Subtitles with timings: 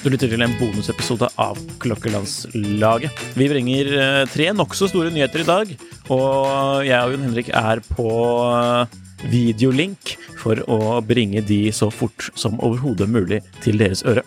[0.00, 3.20] Du lytter til en bonusepisode av Klokkelandslaget.
[3.36, 5.74] Vi bringer eh, tre nokså store nyheter i dag,
[6.10, 8.08] og jeg og Jon Henrik er på
[8.48, 8.96] eh,
[9.28, 14.24] videolink for å bringe de så fort som overhodet mulig til deres øre.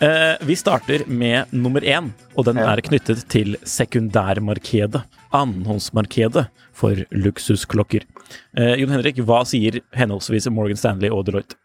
[0.00, 5.00] Eh, Vi starter med nummer én, og den er knyttet til sekundærmarkedet.
[5.34, 8.04] Annenhåndsmarkedet for luksusklokker.
[8.56, 11.58] Eh, Jon Henrik, hva sier henholdsvis Morgan Stanley og Deloitte?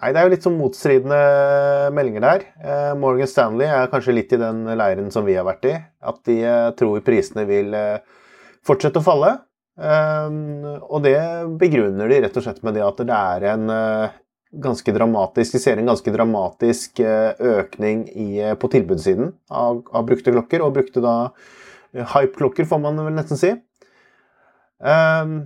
[0.00, 2.40] Nei, Det er jo litt sånn motstridende meldinger der.
[2.62, 5.74] Eh, Morgan Stanley er kanskje litt i den leiren som vi har vært i.
[6.02, 7.98] At de eh, tror prisene vil eh,
[8.64, 9.40] fortsette å falle.
[9.78, 10.30] Eh,
[10.86, 11.18] og det
[11.58, 14.08] begrunner de rett og slett med det at det er en eh,
[14.62, 20.06] ganske dramatisk De ser en ganske dramatisk eh, økning i, eh, på tilbudssiden av, av
[20.06, 20.62] brukte klokker.
[20.64, 21.16] Og brukte da
[21.94, 23.52] eh, hype-klokker, får man vel nesten si.
[24.84, 25.44] Um,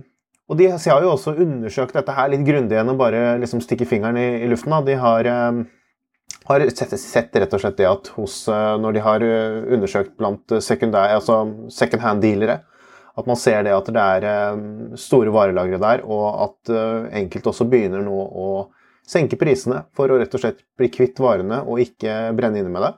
[0.49, 4.17] og de har jo også undersøkt dette her litt grundig å bare liksom stikke fingeren
[4.17, 4.73] i, i luften.
[4.73, 4.81] Da.
[4.87, 5.61] De har, um,
[6.49, 9.25] har sett, sett rett og slett det at hos, når de har
[9.77, 11.37] undersøkt blant altså
[11.69, 12.63] second hand-dealere,
[13.19, 14.59] at man ser det at det er eh,
[14.97, 16.73] store varelagre der, og at
[17.19, 18.49] enkelte også begynner nå å
[19.09, 22.85] senke prisene for å rett og slett bli kvitt varene og ikke brenne inne med
[22.85, 22.93] det.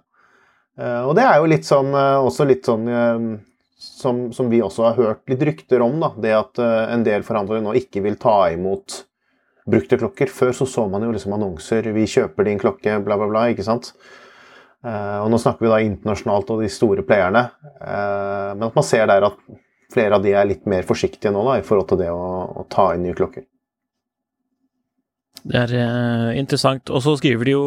[0.80, 3.24] Eh, og det er jo litt sånn, eh, også litt sånn eh,
[3.82, 7.64] som, som vi også har hørt litt rykter om, da, det at en del forhandlere
[7.66, 9.02] nå ikke vil ta imot
[9.72, 10.30] brukte klokker.
[10.30, 13.48] Før så så man jo liksom annonser 'Vi kjøper din klokke', bla, bla, bla.
[13.50, 13.94] ikke sant?
[14.86, 17.44] Og nå snakker vi da internasjonalt og de store playerne.
[17.82, 19.38] Men at man ser der at
[19.94, 22.22] flere av de er litt mer forsiktige nå da, i forhold til det å,
[22.62, 23.46] å ta inn nye klokker.
[25.48, 26.90] Det er uh, interessant.
[26.90, 27.64] Og så skriver de jo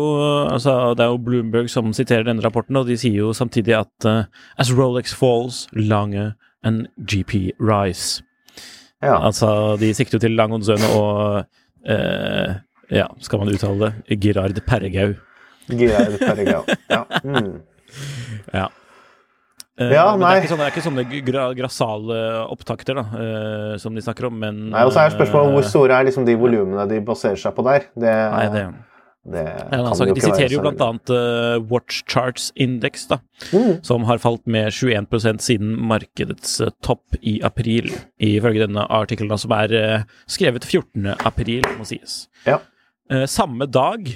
[0.46, 4.08] altså Det er jo Bloomberg som siterer denne rapporten, og de sier jo samtidig at
[4.08, 4.24] uh,
[4.58, 6.32] As Rolex falls, Lange
[6.64, 8.22] and GP rise.
[9.02, 9.18] Ja.
[9.26, 11.44] Altså, de sikter jo til Langonsøne og
[11.90, 12.54] uh,
[12.92, 14.18] Ja, skal man uttale det?
[14.20, 15.14] Girard Perregau.
[15.68, 16.64] Gerard Perregau.
[16.90, 17.04] Ja.
[17.24, 17.60] Mm.
[18.54, 18.66] Ja.
[19.80, 22.18] Eh, Ja, men det er sånne, det er ikke sånne gra grassale
[22.52, 25.66] opptakter da, uh, som de snakker om, men Nei, og så er spørsmålet eh, hvor
[25.66, 27.88] store er liksom de volumene de baserer seg på der.
[27.98, 28.66] Det, Nei, det
[29.24, 29.42] det
[29.72, 30.90] Ja, altså, de siterer jo bl.a.
[31.08, 33.18] uh, Watch Charts Index, da,
[33.54, 33.82] Mm.
[33.82, 37.88] som har falt med 21 siden markedets uh, topp i april,
[38.20, 41.14] ifølge denne artikkelen, som er uh, skrevet 14.
[41.24, 42.28] april, må sies.
[42.46, 42.60] Ja.
[43.28, 44.06] Samme dag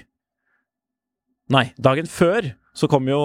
[1.53, 3.19] Nei, dagen før så kom jo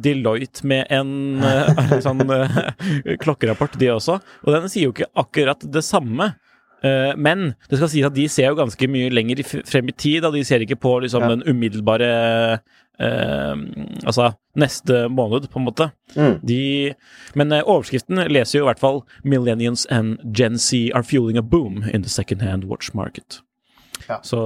[0.00, 5.66] Deloitte med en eh, sånn eh, klokkerapport, de også, og den sier jo ikke akkurat
[5.74, 6.30] det samme.
[6.84, 10.22] Eh, men det skal sies at de ser jo ganske mye lenger frem i tid,
[10.24, 11.30] da de ser ikke på liksom Ja.
[11.34, 12.08] den umiddelbare
[13.00, 13.54] eh,
[14.04, 15.88] Altså neste måned, på en måte.
[16.14, 16.36] Mm.
[16.46, 16.94] De,
[17.34, 21.82] men overskriften leser jo i hvert fall 'Millennials and Gen Z are fueling a boom
[21.92, 23.40] in the second hand watch market'.
[24.08, 24.20] Ja.
[24.22, 24.38] Så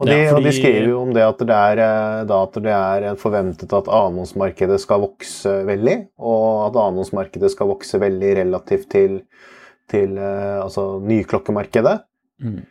[0.00, 2.54] Og de, ja, og de skriver jo om det at det er, eh, da at
[2.64, 8.88] det er forventet at annonsmarkedet skal vokse veldig, og at annonsmarkedet skal vokse veldig relativt
[8.96, 9.18] til,
[9.92, 11.98] til eh, altså nyklokkemarkedet.
[12.40, 12.62] Mm.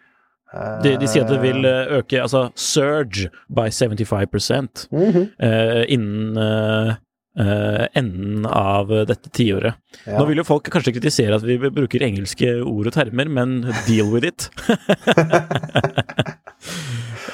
[0.82, 5.28] de, de sier at det vil eh, øke, altså surge by 75 mm -hmm.
[5.46, 6.96] uh, innen uh,
[7.40, 9.74] uh, enden av dette tiåret.
[10.08, 10.18] Ja.
[10.18, 14.10] Nå vil jo folk kanskje kritisere at vi bruker engelske ord og termer, men deal
[14.10, 14.50] with it.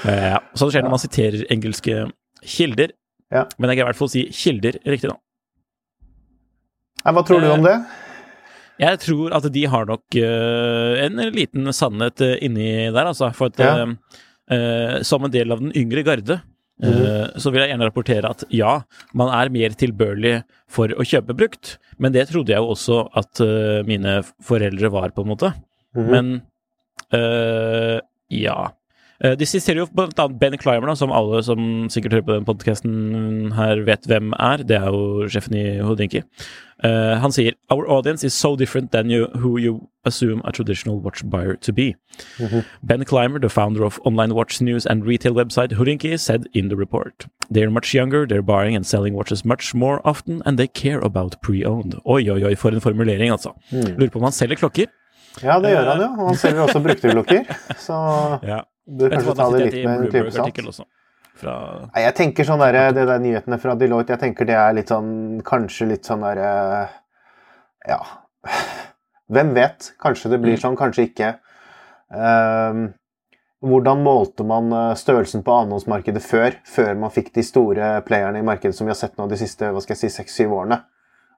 [0.06, 1.94] Eh, ja, sånn skjer når man siterer engelske
[2.46, 2.92] kilder.
[3.34, 3.46] Ja.
[3.58, 5.10] Men jeg kan i hvert fall si kilder riktig.
[7.02, 7.74] Nei, hva tror du om det?
[8.84, 13.32] Jeg tror at de har nok eh, en liten sannhet eh, inni der, altså.
[13.34, 13.72] For at Ja.
[13.82, 14.20] eh,
[14.58, 16.38] eh, som en del av den yngre garde,
[16.84, 18.76] eh, så vil jeg gjerne rapportere at ja,
[19.18, 20.36] man er mer tilbørlig
[20.70, 25.16] for å kjøpe brukt, men det trodde jeg jo også at eh, mine foreldre var,
[25.16, 25.54] på en måte.
[25.96, 26.10] Mhm.
[26.14, 26.34] Men
[27.16, 28.60] eh, ja.
[29.24, 32.46] Eh, De siterer jo annet Ben Clymer, da, som alle som sikkert hører på den
[32.48, 34.64] podkasten her, vet hvem er.
[34.68, 36.24] Det er jo sjefen i Houdinki.
[36.84, 41.00] Eh, han sier Our audience is so different than you, who you assume a traditional
[41.00, 41.96] watch buyer to be.
[42.84, 46.76] Ben Clymer, the founder of online watch news and retail website Houdinki, said in the
[46.76, 51.00] report They're much younger, they're buying and selling watches much more often, and they care
[51.00, 51.96] about pre-owned.
[52.06, 53.54] Oi, oi, oi, for en formulering, altså.
[53.72, 54.88] Lurer på om han selger klokker.
[55.44, 56.10] Ja, det gjør han jo.
[56.28, 57.46] Han selger også brukte klokker.
[57.88, 57.96] Så
[58.44, 58.64] Ja.
[58.86, 60.86] Bør kanskje ta det litt med en klype salt.
[61.36, 61.56] Fra
[61.90, 64.92] Nei, jeg tenker sånn der, det der nyhetene fra Deloitte, jeg tenker det er litt
[64.94, 66.52] sånn Kanskje litt sånn derre
[67.84, 67.98] Ja.
[69.36, 69.90] Hvem vet?
[70.00, 71.34] Kanskje det blir sånn, kanskje ikke.
[72.14, 72.94] Um,
[73.66, 76.58] hvordan målte man eh, størrelsen på annonsmarkedet før?
[76.70, 79.72] Før man fikk de store playerne i markedet som vi har sett nå de siste
[79.72, 80.84] hva skal jeg si, seks-syv årene?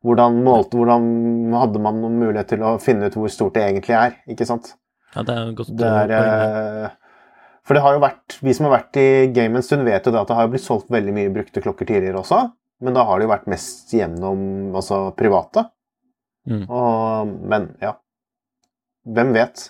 [0.06, 1.08] Hvordan, målte, hvordan
[1.56, 4.18] hadde man noen mulighet til å finne ut hvor stort det egentlig er?
[4.30, 4.74] Ikke sant?
[5.16, 6.90] Ja, det er godt Det er, eh,
[7.68, 10.14] for det har jo vært, Vi som har vært i gamet en stund, vet jo
[10.14, 12.46] det at det har blitt solgt veldig mye brukte klokker tidligere også.
[12.86, 15.66] Men da har det jo vært mest gjennom altså, private.
[16.48, 16.64] Mm.
[16.64, 17.98] Og, men ja.
[19.08, 19.66] Hvem vet?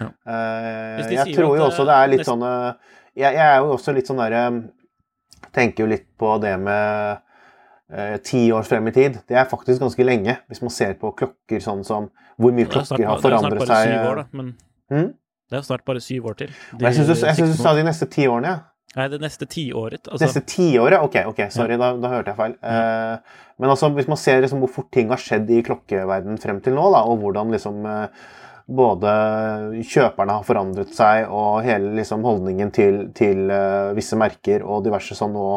[0.00, 0.08] Ja.
[0.26, 3.68] Uh, jeg tror jo eh, også det er litt sånn eh, jeg, jeg er jo
[3.76, 4.40] også litt sånn derre
[5.54, 7.20] Tenker jo litt på det med
[7.94, 9.20] eh, ti år frem i tid.
[9.28, 12.08] Det er faktisk ganske lenge, hvis man ser på klokker sånn som
[12.40, 13.68] Hvor mye klokker har forandret seg.
[13.70, 14.54] det er snart bare syv år, da, men
[14.92, 15.14] Mm?
[15.50, 16.54] Det er jo snart bare syv år til.
[16.72, 17.10] De, Jeg syns
[17.56, 18.62] du, sa de neste ti årene, ja.
[18.94, 20.06] Nei, det neste tiåret.
[20.06, 21.02] Altså, Neste tiåret?
[21.02, 22.54] Ok, ok, sorry, da, da hørte jeg feil.
[22.62, 26.60] Eh, men altså, hvis man ser liksom hvor fort ting har skjedd i klokkeverdenen frem
[26.62, 28.30] til nå, da, og hvordan liksom uh,
[28.70, 29.10] både
[29.82, 35.18] kjøperne har forandret seg, og hele liksom holdningen til, til uh, visse merker og diverse
[35.18, 35.48] sånn nå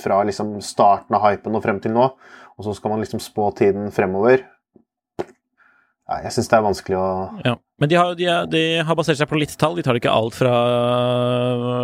[0.00, 2.10] fra liksom starten av hypen og frem til nå,
[2.58, 4.42] og så skal man liksom spå tiden fremover.
[6.08, 7.08] Nei, jeg syns det er vanskelig å
[7.44, 7.52] ja.
[7.78, 10.10] Men de har, de, er- de har basert seg på litt tall, de tar ikke
[10.10, 10.54] alt fra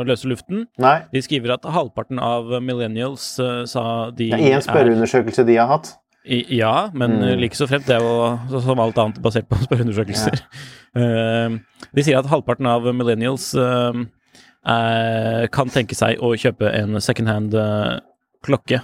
[0.09, 0.65] løse luften.
[0.81, 0.97] Nei.
[1.13, 5.69] De skriver at halvparten av millennials uh, sa de Det er én spørreundersøkelse de har
[5.71, 5.93] hatt.
[6.25, 7.39] I, ja, men Mm.
[7.43, 7.85] like så fremt.
[7.87, 10.41] Det er jo som alt annet basert på spørreundersøkelser.
[10.97, 11.59] Eh,
[11.95, 13.93] de sier at halvparten av millennials uh,
[14.67, 18.01] eh, kan tenke seg å kjøpe en secondhand uh,
[18.45, 18.81] klokke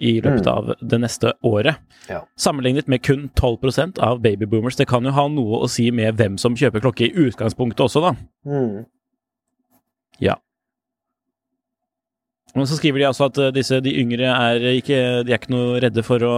[0.00, 0.52] i løpet Mm.
[0.52, 1.76] av det neste året.
[2.08, 2.22] Ja.
[2.36, 4.76] Sammenlignet med kun 12% av babyboomers.
[4.76, 8.00] Det kan jo ha noe å si med hvem som kjøper klokke i utgangspunktet også,
[8.00, 8.14] da.
[8.46, 8.86] Mm.
[12.58, 15.52] Og så skriver de altså at eh, disse, de yngre er ikke, de er ikke
[15.54, 16.32] noe redde for å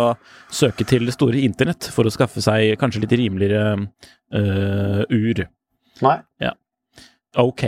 [0.52, 3.88] søke til det store internett for å skaffe seg kanskje litt rimeligere
[4.36, 5.40] eh, ur.
[6.04, 6.18] Nei.
[6.44, 6.52] Ja.
[7.40, 7.64] Ok.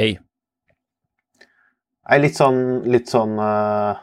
[2.05, 2.61] Nei, litt sånn,
[2.93, 4.02] litt sånn eh,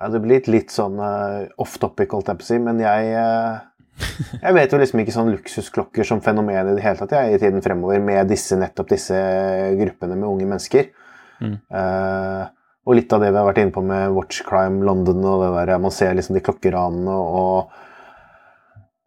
[0.00, 3.14] Ja, det blir litt, sånn uh, off topic, holdt jeg på å si, men jeg
[3.14, 3.62] uh,
[4.42, 7.40] Jeg vet jo liksom ikke sånn luksusklokker som fenomen i det hele tatt jeg, i
[7.42, 9.14] tiden fremover, med disse, nettopp disse
[9.78, 10.90] gruppene med unge mennesker.
[11.38, 11.56] Mm.
[11.70, 12.42] Uh,
[12.84, 15.52] og litt av det vi har vært inne på med Watch Crime London og det
[15.54, 17.70] der, man ser liksom de klokkeranene og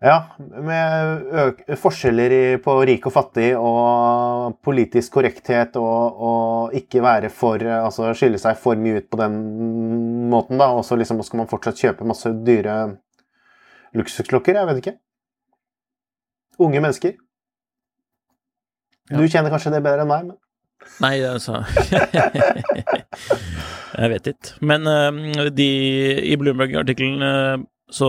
[0.04, 7.64] ja, med forskjeller på rik og fattig og politisk korrekthet og, og ikke være for
[7.66, 9.34] Altså skille seg for mye ut på den
[10.30, 10.68] måten, da.
[10.78, 12.76] Og så liksom skal man fortsatt kjøpe masse dyre
[13.98, 14.60] luksusklokker.
[14.60, 14.96] Jeg vet ikke.
[16.62, 17.14] Unge mennesker.
[19.10, 20.38] Du kjenner kanskje det bedre enn meg, men
[21.02, 21.58] Nei, altså
[23.98, 24.52] Jeg vet ikke.
[24.70, 25.70] Men eh, de,
[26.22, 27.58] i Bloomberg-artikkelen eh,
[27.92, 28.08] så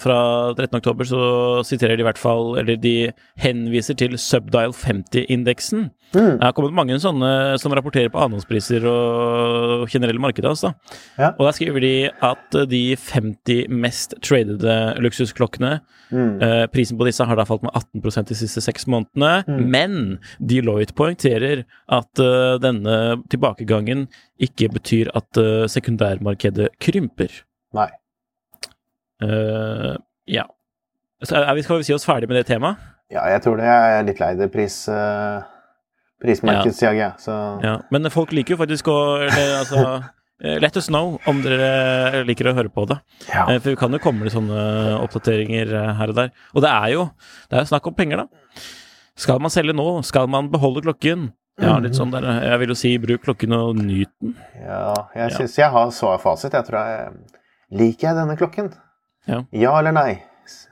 [0.00, 0.18] fra
[0.56, 0.78] 13.
[0.78, 1.22] oktober så
[1.68, 5.90] siterer de i hvert fall Eller de henviser til Subdial 50-indeksen.
[6.14, 6.38] Mm.
[6.38, 10.48] Det har kommet mange sånne som rapporterer på annonspriser og generelle markedet.
[10.48, 10.72] Altså.
[11.18, 11.34] Ja.
[11.36, 15.74] Og der skriver de at de 50 mest tradede luksusklokkene
[16.12, 16.32] mm.
[16.42, 19.62] Eh, prisen på disse har da falt med 18% de siste seks månedene, Mm.
[19.70, 24.06] men Deloitte poengterer at uh, denne tilbakegangen
[24.40, 27.42] ikke betyr at uh, sekundærmarkedet krymper.
[27.76, 27.88] Nei.
[29.22, 29.96] Eh,
[30.34, 30.46] ja.
[31.22, 32.76] Så er vi, skal vi si oss ferdig med det temaet?
[33.12, 33.66] Ja, jeg tror det.
[33.68, 35.42] Jeg er litt lei det pris, uh,
[36.22, 37.10] prismarkedsjaget, ja.
[37.20, 37.76] Så Ja.
[37.90, 39.82] Men folk liker jo faktisk å eller, altså,
[40.44, 42.98] eh, Let us know om dere liker å høre på det.
[43.28, 43.44] ja.
[43.50, 44.62] Eh, For vi kan jo komme med sånne
[45.02, 46.32] oppdateringer eh, her og der.
[46.54, 47.04] Og det er jo
[47.50, 48.62] det er snakk om penger, da.
[49.18, 49.86] Skal man selge nå?
[50.08, 51.30] Skal man beholde klokken?
[51.60, 52.24] Ja, litt sånn der.
[52.48, 54.32] Jeg vil jo si bruk klokken og nyt den.
[54.56, 56.56] Ja, jeg syns jeg har svarfasit.
[56.56, 57.12] Jeg tror jeg
[57.72, 58.72] Liker jeg denne klokken?
[59.28, 59.78] Ja.
[59.78, 60.22] eller nei?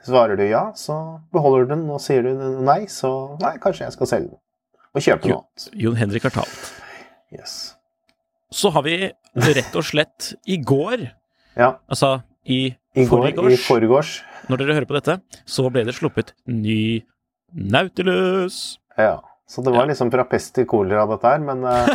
[0.05, 0.95] Svarer du ja, så
[1.33, 1.83] beholder du den.
[1.93, 2.33] Og sier du
[2.65, 4.39] nei, så nei, kanskje jeg skal selge den.
[4.91, 5.67] Og kjøpe noe annet.
[5.79, 6.73] Jon Henrik har talt.
[7.31, 7.53] Yes.
[8.51, 8.95] så har vi
[9.39, 11.05] rett og slett i går,
[11.55, 11.77] Ja.
[11.87, 14.09] altså i, I forgårs, forgårs.
[14.49, 15.15] når dere hører på dette,
[15.47, 17.05] så ble det sluppet ny
[17.55, 18.79] Nautilus.
[18.99, 19.21] Ja.
[19.47, 21.87] Så det var liksom fra pest til kolera, dette her, men uh,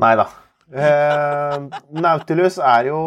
[0.00, 0.26] Nei da.
[0.74, 1.54] Eh,
[2.00, 2.98] Nautilus er jo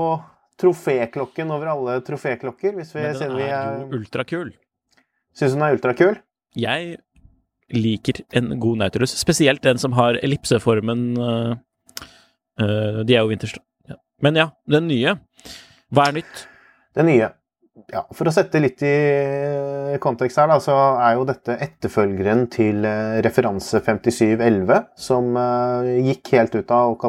[0.62, 4.54] troféklokken over alle troféklokker, hvis vi Men den er jo ultrakul.
[5.38, 6.18] syns den er ultrakul.
[6.58, 6.98] Jeg
[7.74, 11.56] liker en god Nautilus, spesielt den som har ellipseformen øh,
[12.62, 13.62] øh, De er jo vinterstå...
[13.90, 14.00] Ja.
[14.22, 15.18] Men ja, den nye.
[15.92, 16.48] Hva er nytt?
[16.96, 17.30] Den nye.
[17.94, 22.86] Ja, For å sette litt i kontekst her, da, så er jo dette etterfølgeren til
[22.88, 27.06] eh, referanse 5711, som eh, gikk helt ut av og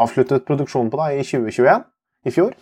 [0.00, 1.82] avsluttet produksjonen på da i 2021,
[2.26, 2.54] i fjor.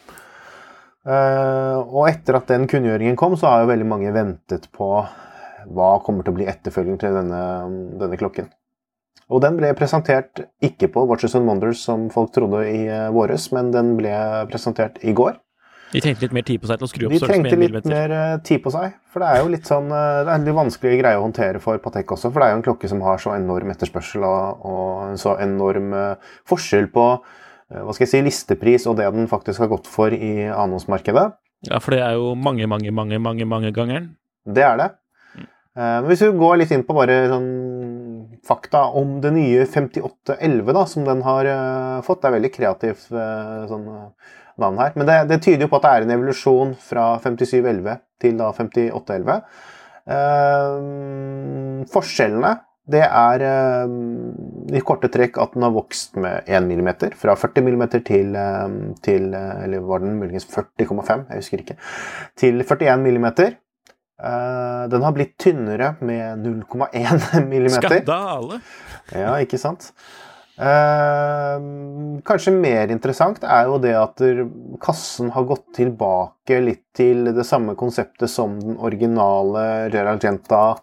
[1.08, 4.92] Eh, og etter at den kunngjøringen kom, så har jo veldig mange ventet på
[5.70, 7.42] hva kommer til å bli etterfølgeren til denne,
[8.00, 8.48] denne klokken.
[9.30, 13.50] Og den ble presentert ikke på Watches and Wonders som folk trodde i uh, våres,
[13.54, 14.10] men den ble
[14.50, 15.36] presentert i går.
[15.90, 18.12] De trengte litt mer tid på seg til å skru opp De trengte litt mer
[18.14, 18.92] eh, tid på seg.
[19.10, 21.62] For det er jo litt sånn eh, Det er en litt vanskelig greie å håndtere
[21.62, 22.30] for Patek også.
[22.30, 25.90] For det er jo en klokke som har så enorm etterspørsel og, og så enorm
[25.98, 27.40] eh, forskjell på eh,
[27.70, 31.28] hva skal jeg si, listepris og det den faktisk har gått for i annonsmarkedet.
[31.68, 34.10] Ja, for det er jo mange, mange, mange, mange, mange gangeren.
[34.48, 34.88] Det er det.
[35.36, 35.44] Mm.
[35.46, 37.50] Eh, Men hvis vi går litt inn på bare sånn
[38.46, 42.22] fakta om det nye 5811 da, som den har eh, fått.
[42.22, 44.96] Det er veldig kreativt eh, sånn eh, navn her.
[44.96, 48.50] Men det, det tyder jo på at det er en evolusjon fra 5711 til da
[48.56, 49.38] 5811.
[50.16, 50.74] Eh,
[51.92, 52.56] forskjellene
[52.88, 53.92] det er eh,
[54.76, 58.68] i korte trekk at den har vokst med 1 mm, fra 40 mm til, eh,
[59.04, 61.26] til eh, Eller var den muligens 40,5?
[61.28, 61.76] Jeg husker ikke.
[62.40, 63.28] Til 41 mm.
[64.90, 67.68] Den har blitt tynnere med 0,1 mm.
[67.78, 68.58] Skandale!
[69.16, 69.92] Ja, ikke sant?
[70.60, 74.20] Kanskje mer interessant er jo det at
[74.84, 80.74] kassen har gått tilbake litt til det samme konseptet som den originale Real Argenta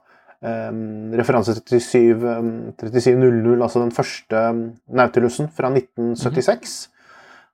[0.43, 0.71] eh,
[1.19, 2.51] referanse 37, eh,
[2.81, 4.43] 3700, altså den første
[4.87, 6.89] Nautilusen fra 1976.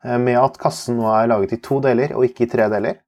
[0.05, 2.99] eh, Med at kassen nå er laget i to deler, og ikke i tre deler.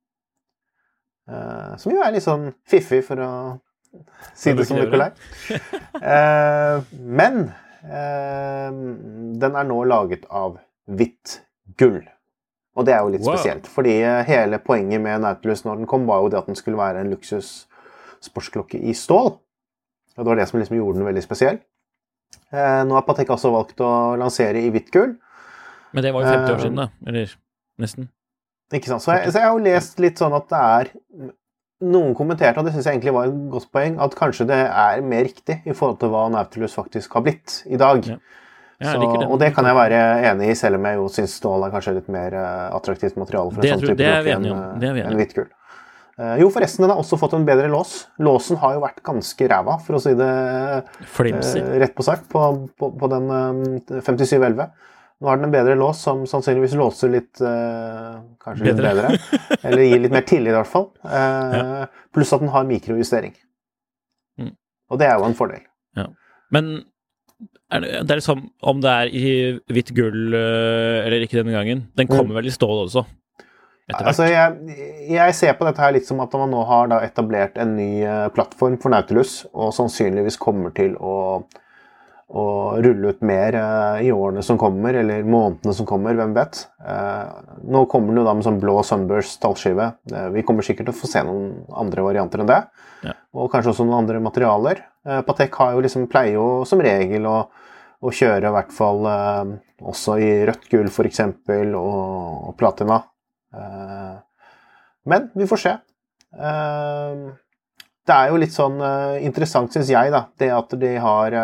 [1.29, 3.29] Eh, som jo er litt sånn fiffig, for å
[4.35, 5.11] si det, det som Nikolai.
[6.01, 7.45] Eh, men
[7.85, 10.55] den er nå laget av
[10.89, 11.39] hvitt
[11.77, 11.99] gull.
[12.75, 13.35] Og det er jo litt Wow.
[13.37, 13.93] spesielt, fordi
[14.27, 17.11] hele poenget med Nautilus når den kom, var jo det at den skulle være en
[17.13, 17.67] luksus
[18.25, 19.35] sportsklokke i stål.
[20.15, 21.57] Det var det som liksom gjorde den veldig spesiell.
[22.51, 25.15] Eh, nå har Patek også valgt å lansere i hvitt gull.
[25.95, 26.87] Men det var jo 50 år Eh, siden, da.
[27.07, 27.33] Eller
[27.81, 28.09] nesten.
[28.73, 29.03] Ikke sant?
[29.03, 30.93] Så jeg, så jeg har jo lest litt sånn at det er
[31.85, 35.01] Noen kommenterte, og det syns jeg egentlig var et godt poeng, at kanskje det er
[35.03, 37.99] mer riktig i forhold til hva Nautilus faktisk har blitt i dag.
[38.07, 38.15] Ja.
[38.79, 39.27] Ja, så, det.
[39.27, 39.99] og det kan jeg være
[40.31, 43.51] enig i, selv om jeg jo syns stål er kanskje litt mer eh, attraktivt materiale
[43.51, 45.51] for en Det sånn type type det er vi enn enn hvitt gull.
[46.15, 48.05] Eh, jo, forresten, den har også fått en bedre lås.
[48.23, 50.29] Låsen har jo vært ganske ræva, for å si det
[51.11, 51.59] Flimsy.
[51.59, 52.43] eh, rett på sak, på,
[52.79, 54.69] på, på den eh, 5711.
[55.23, 58.93] Nå har den en bedre lås som sannsynligvis låser litt eh, Kanskje litt Bedre.
[58.95, 59.59] bedre.
[59.63, 60.89] Eller gir litt mer tillit, i hvert fall.
[61.07, 63.35] Eh, Pluss at den har mikrojustering.
[64.39, 64.51] Mm.
[64.91, 65.63] Og det er jo en fordel.
[66.53, 66.67] Men
[67.73, 69.29] er det, det er liksom om det er i
[69.73, 71.85] hvitt gull øh, eller ikke denne gangen.
[71.97, 73.03] Den kommer vel i stål også?
[73.93, 74.77] Altså, jeg,
[75.13, 78.23] jeg ser på dette her litt som at man nå har etablert en ny eh,
[78.33, 81.43] plattform for Nautilus, og sannsynligvis kommer til å,
[82.33, 82.45] å
[82.81, 86.63] rulle ut mer eh, i årene som kommer, eller månedene som kommer, hvem vet.
[86.81, 87.37] Eh,
[87.69, 89.91] nå kommer den jo da med sånn blå Sunburst tallskive.
[90.33, 91.53] Vi kommer sikkert til å få se noen
[91.85, 92.61] andre varianter enn det.
[93.05, 93.13] Ja.
[93.37, 94.81] Og kanskje også noen andre materialer.
[95.27, 97.43] Patek har jo liksom, pleier jo som regel å,
[98.01, 101.21] å kjøre i hvert fall eh, også i rødt gull f.eks.
[101.29, 103.03] Og, og platina.
[103.55, 104.15] Eh,
[105.05, 105.73] Men vi får se.
[106.39, 107.25] Eh,
[108.05, 111.35] Det er jo litt sånn eh, interessant, syns jeg, da, det at de har,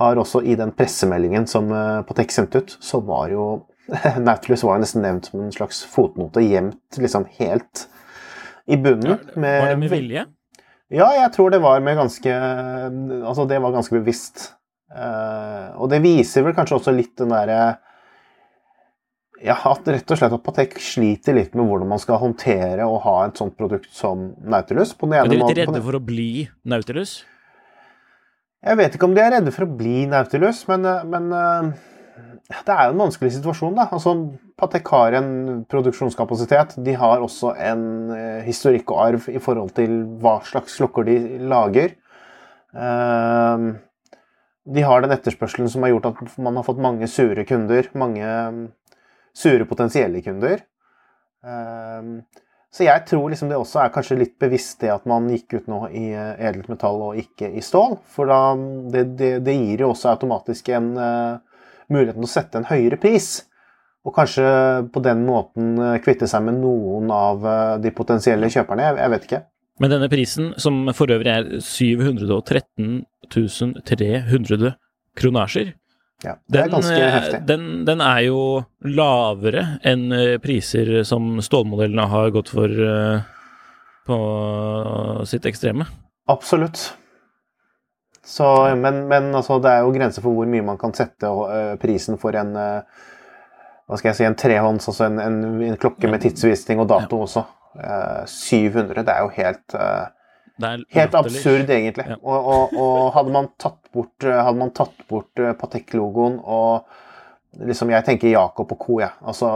[0.00, 1.68] har også i den pressemeldingen som
[2.08, 3.48] Patek sendte ut, så var jo
[4.24, 7.86] Nautilus var jo nesten nevnt som en slags fotnote gjemt liksom helt
[8.68, 9.18] i bunnen.
[9.36, 10.24] Var det med vilje?
[10.88, 14.54] Ja, jeg tror det var med ganske Altså, det var ganske bevisst.
[15.76, 17.78] Og det viser vel kanskje også litt den derre
[19.44, 23.02] Ja, at rett og slett at Patek sliter litt med hvordan man skal håndtere og
[23.04, 24.96] ha et sånt produkt som Nautilus.
[24.98, 27.20] På den Er de litt redde for å bli Nautilus?
[28.66, 31.68] Jeg vet ikke om de er redde for å bli Nautilus, men, eh, men eh,
[32.50, 33.86] det er jo en vanskelig situasjon, da.
[33.94, 34.16] Altså,
[34.58, 35.30] Patek har en
[35.70, 36.74] produksjonskapasitet.
[36.82, 37.84] De har også en
[38.16, 41.94] eh, historikk og arv i forhold til hva slags klokker de lager.
[44.68, 47.86] De har den etterspørselen som har gjort at man har fått mange sure kunder.
[47.96, 48.26] Mange
[49.38, 50.62] sure potensielle kunder.
[51.46, 52.20] Um,
[52.74, 55.68] så jeg tror liksom det også er kanskje litt bevisst det at man gikk ut
[55.72, 57.96] nå i eh, edelt metall og ikke i stål.
[58.12, 58.40] For da,
[58.92, 63.30] det, det, det gir jo også automatisk en uh, muligheten å sette en høyere pris.
[64.04, 64.44] Og kanskje
[64.92, 67.48] på den måten uh, kvitte seg med noen av
[67.80, 68.90] de potensielle kjøperne.
[68.90, 69.42] Jeg, jeg, vet ikke.
[69.80, 73.00] Men denne prisen, som for øvrig er 713
[73.32, 74.74] 300
[75.18, 75.72] kronasjer,
[76.24, 77.40] ja, det er den, ganske heftig.
[77.46, 78.38] Den, den, er jo
[78.82, 80.08] lavere enn
[80.42, 83.20] priser som stålmodellene har gått for uh,
[84.08, 84.18] på
[85.30, 85.86] sitt ekstreme.
[86.28, 86.80] Absolutt.
[88.26, 91.30] Så, men, men altså, det er jo grenser for hvor mye man kan sette
[91.80, 92.50] prisen for en
[93.88, 97.22] hva skal jeg si, en trehånds, altså en, en, en klokke med tidsvisning og dato
[97.24, 97.46] også.
[98.28, 99.76] 700, det er jo helt
[100.60, 102.06] Helt absurd, egentlig.
[102.08, 102.16] Ja.
[102.22, 106.88] Og, og, og, hadde man tatt bort, hadde man tatt bort eh, Patek-logoen og
[107.64, 109.08] liksom Jeg tenker Jakob og co., jeg.
[109.08, 109.28] Ja.
[109.30, 109.50] Altså,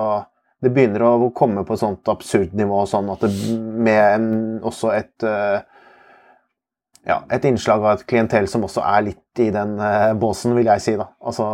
[0.62, 4.28] det begynner å komme på et sånt absurd nivå sånn at det, med en,
[4.62, 5.58] også et uh,
[7.02, 9.74] ja, et innslag av et klientell som også er litt i den
[10.22, 11.08] båsen, vil jeg si, da.
[11.18, 11.48] Altså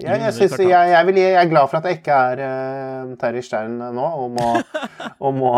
[0.00, 3.14] jeg, jeg, synes, jeg, jeg, vil, jeg, er glad for at jeg ikke er uh,
[3.20, 4.48] Terje Stern nå og må,
[5.20, 5.52] og må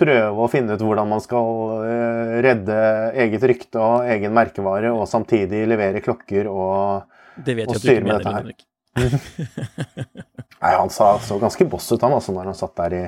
[0.00, 1.48] prøve å finne ut hvordan man skal
[1.86, 2.78] eh, redde
[3.24, 7.04] eget rykte og egen merkevare, og samtidig levere klokker og,
[7.38, 8.54] og styre med dette her.
[10.64, 13.02] Nei, Han sa, så ganske boss ut, han, altså, når han satt der i,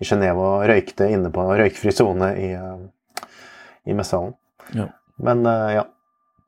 [0.00, 3.24] i Genéve og røykte inne på røykfri sone i, uh,
[3.88, 4.36] i messehallen.
[4.76, 4.86] Ja.
[5.20, 5.88] Men uh, ja.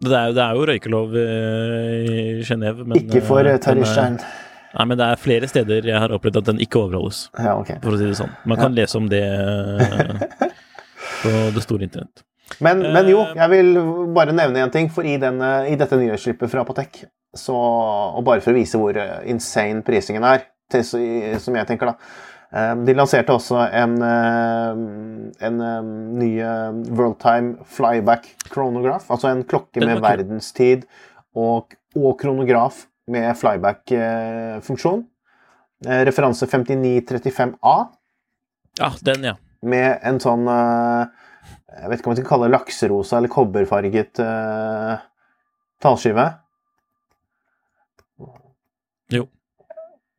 [0.03, 4.21] Det er, det er, jo røykelov i Genéve, men Ikke for uh, Terje Stein.
[4.73, 7.79] Nei, men det er flere steder jeg har opplevd at den ikke overholdes, ja, okay.
[7.83, 8.33] for å si det sånn.
[8.49, 8.83] Man kan ja.
[8.83, 10.23] lese om det eh,
[11.23, 12.25] på det store internett.
[12.65, 13.73] Men, men, jo, eh, jeg vil
[14.17, 17.03] bare nevne én ting, for i, denne, i dette nyhetsslippet fra Apotek,
[17.37, 21.93] så, og bare for å vise hvor eh, insane prisingen er, til, som jeg tenker,
[21.93, 25.61] da de lanserte også en, en
[26.21, 26.29] ny
[26.93, 30.85] Worldtime Flyback chronograph, altså en klokke med verdenstid
[31.33, 35.05] og, og kronograf med flyback-funksjon.
[35.87, 37.87] Eh, referanse 5935A.
[38.79, 39.35] Ja, den, ja.
[39.63, 41.03] Med en sånn eh,
[41.73, 44.97] Jeg vet ikke om man skal kalle det lakserosa eller kobberfarget uh,
[45.83, 46.27] tallskive.
[49.13, 49.27] Jo.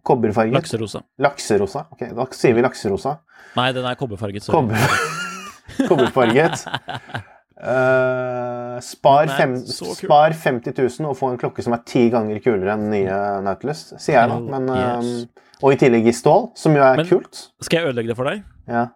[0.04, 0.56] Kobberfarget?
[0.58, 1.04] Lakserosa.
[1.22, 3.20] Lakserosa, ok, Da sier vi lakserosa.
[3.60, 4.50] Nei, den er kobberfarget.
[4.50, 4.98] Kobber...
[5.92, 6.66] kobberfarget.
[7.64, 12.74] Uh, spar, fem, spar, 50 000 og få en klokke som er ti ganger kulere
[12.76, 14.40] enn nye Nautilus, sier jeg da.
[14.44, 17.46] Men, uh, og i tillegg i stål, som jo er Men, kult.
[17.64, 18.44] Skal jeg ødelegge det for deg?
[18.68, 18.90] Ja.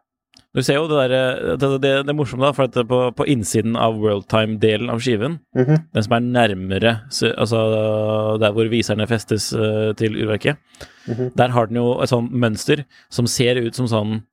[0.57, 3.27] Du ser jo det der, det, det, det er morsomt, da, for at på, på
[3.29, 5.83] innsiden av Worldtime-delen av skiven, mm -hmm.
[5.93, 6.93] den som er nærmere
[7.37, 7.57] altså
[8.41, 10.57] der hvor viserne festes uh, til urverket,
[11.07, 11.31] mm -hmm.
[11.37, 14.23] der har den jo et sånt mønster som ser ut som sånn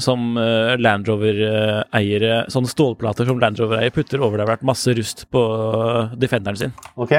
[0.00, 4.94] som uh, Land Rover-eiere Sånne stålplater som Land Rover-eier putter over det har vært masse
[4.96, 5.42] rust på
[6.16, 6.76] Defenderen sin.
[7.02, 7.12] Ok.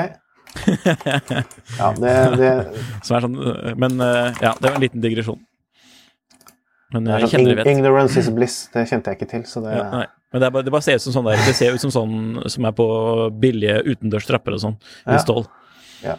[1.79, 2.49] ja, det, det...
[3.01, 3.37] Som er sånn
[3.81, 5.39] Men ja, det var en liten digresjon.
[6.93, 7.69] Men jeg sånn, kjenner det vet.
[7.71, 8.57] Ignorance is bliss.
[8.73, 10.03] Det kjente jeg ikke til, så det ja, nei.
[10.33, 12.43] Men det, bare, det, bare ser ut som sånn der Det ser ut som sånn
[12.49, 12.85] som er på
[13.41, 14.77] billige utendørs trapper og sånn,
[15.09, 15.45] i stål.
[16.05, 16.17] Ja.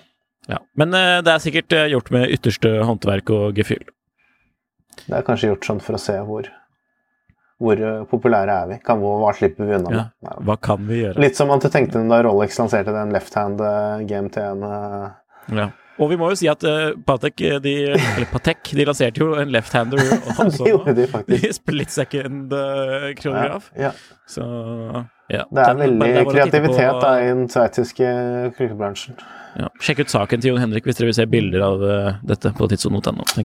[0.50, 0.58] ja.
[0.78, 3.86] Men det er sikkert gjort med ytterste håndverk og gefühl.
[5.04, 6.48] Det er kanskje gjort sånn for å se hvor,
[7.62, 8.80] hvor eh, populære er vi.
[8.86, 10.12] Kan, hva slipper vi unna med?
[10.26, 11.20] Ja, hva kan vi gjøre?
[11.24, 14.68] Litt som man tenkte da Rolex lanserte den left-hand-game GMT-en.
[14.70, 15.08] Eh.
[15.60, 15.70] Ja.
[16.02, 19.52] Og vi må jo si at uh, Patek, de, eller Patek de lanserte jo en
[19.54, 20.00] left-hander
[20.34, 20.64] også.
[20.64, 21.46] det gjorde de faktisk.
[21.60, 23.70] Split second uh, kronograf.
[23.76, 24.20] Ja, ja.
[24.26, 24.42] Så
[25.30, 25.44] ja.
[25.48, 28.10] Det er veldig det er kreativitet på, i den sveitsiske
[28.58, 29.22] klokkebransjen.
[29.60, 29.70] Ja.
[29.82, 32.68] Sjekk ut saken til Jon Henrik hvis dere vil se bilder av uh, dette på
[32.72, 33.44] tidssono.no.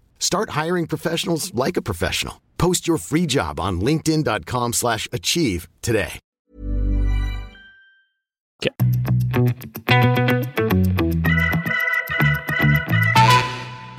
[0.21, 2.35] Start hiring professionals like a professional.
[2.57, 6.19] Post your free job on linkedin.com/achieve slash achieve today.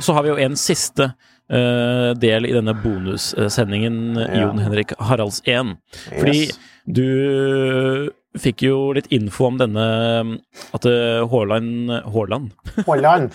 [0.00, 1.04] Så har vi jo en siste
[1.52, 5.76] uh, del i denne bonussendingen, Jon Henrik Haralds 1.
[6.18, 6.58] Fordi Yes.
[6.86, 9.84] du fikk jo litt info om denne
[10.72, 12.52] At eh, Haaland Haaland?
[12.86, 13.34] Haaland.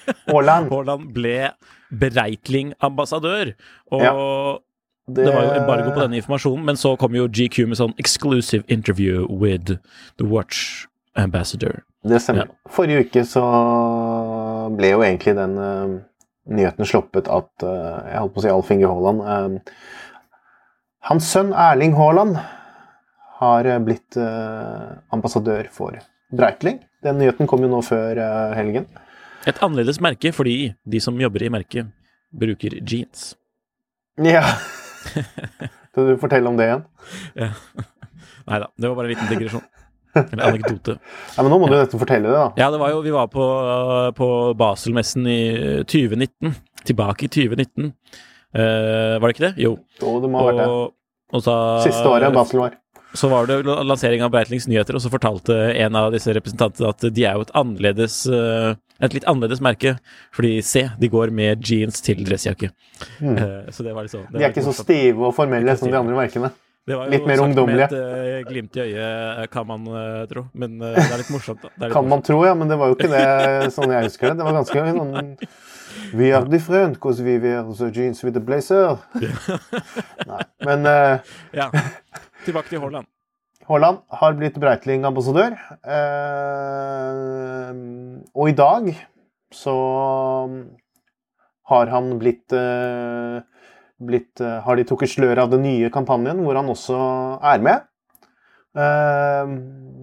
[0.30, 1.50] Haaland, ble
[1.88, 3.54] Breitling-ambassadør.
[3.90, 4.12] Og Ja.
[5.08, 5.24] det...
[5.32, 9.26] var jo embargo på denne informasjonen, men så kom jo GQ med sånn 'exclusive interview
[9.30, 9.78] with
[10.18, 11.80] the watch ambassador'.
[12.04, 12.46] Det stemmer.
[12.70, 13.42] Forrige uke så
[14.76, 15.98] ble jo egentlig den uh,
[16.46, 19.20] nyheten sluppet at uh, Jeg holdt på å si Alf Inge Haaland.
[19.24, 19.58] Uh,
[21.08, 22.36] hans sønn Erling Haaland
[23.38, 25.98] har eh, blitt eh, ambassadør for
[26.34, 26.80] Breitling.
[27.04, 28.88] Den nyheten kom jo nå før eh, helgen.
[29.48, 31.88] Et annerledes merke fordi de som jobber i merket,
[32.34, 33.32] bruker jeans.
[34.20, 34.42] Ja.
[35.94, 36.86] Kan du fortelle om det igjen?
[38.48, 39.64] Nei da, det var bare en liten digresjon.
[40.18, 40.96] Eller anekdote.
[41.36, 42.46] Ja, men Nå må du nesten fortelle det, da.
[42.58, 43.44] Ja, det var jo Vi var på,
[44.18, 45.40] på Baselmessen i
[45.86, 46.56] 2019.
[46.88, 47.92] Tilbake i 2019.
[48.56, 49.54] Uh, var det ikke det?
[49.62, 49.74] Jo.
[50.00, 50.68] Jo, det må ha vært det.
[50.72, 50.94] Og,
[51.36, 52.78] og så, Siste året Basel var.
[53.18, 56.92] Så var det la- lansering av Breitlings nyheter, og så fortalte en av disse representantene
[56.92, 59.96] at de er jo et annerledes eh, et litt annerledes merke,
[60.34, 62.70] fordi se, de går med jeans til dressjakke.
[63.22, 63.36] Mm.
[63.74, 64.38] så det var liksom det.
[64.40, 66.50] De er ikke så stive og formelle som de andre merkene.
[66.88, 67.86] Det var jo litt mer ungdommelige.
[67.92, 69.84] Med et eh, glimt i øyet, kan man
[70.30, 70.46] tro.
[70.56, 71.70] Men det er litt morsomt, da.
[71.74, 74.30] Det litt Kan man tro, ja, men det var jo ikke det sånn jeg husker
[74.32, 74.38] det.
[74.40, 75.36] Det var ganske sånn
[76.14, 78.96] We are different because we wear the jeans with the blazer.
[80.26, 80.86] Nei, men
[81.60, 81.68] Ja.
[82.46, 83.06] Tilbake til Haaland.
[83.68, 85.56] Haaland har blitt Breitling-ambassadør.
[85.96, 87.72] Eh,
[88.32, 88.88] og i dag
[89.52, 89.74] så
[91.68, 93.40] har han blitt, eh,
[94.00, 96.96] blitt eh, Har de trukket sløret av den nye kampanjen, hvor han også
[97.42, 97.84] er med.
[98.78, 99.46] Eh,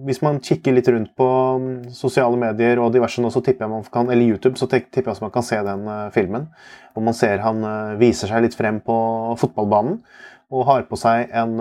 [0.06, 1.28] hvis man kikker litt rundt på
[1.90, 5.16] sosiale medier og diverse nå, så tipper jeg man kan, eller YouTube, så tipper jeg
[5.16, 6.48] at man kan se den eh, filmen.
[6.94, 8.96] Hvor man ser han eh, viser seg litt frem på
[9.40, 10.02] fotballbanen
[10.54, 11.56] og har på seg en,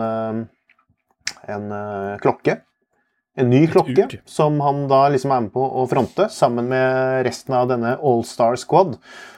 [1.51, 2.60] en eh, klokke.
[3.36, 7.51] En ny klokke, som han da liksom er med på å fronte, sammen med resten
[7.58, 8.95] av denne All Star Squad.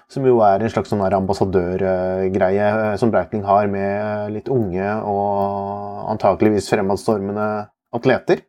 [0.07, 6.05] Som jo er en slags sånn ambassadørgreie eh, som Breitling har med litt unge og
[6.13, 7.47] antakeligvis fremadstormende
[7.97, 8.45] atleter.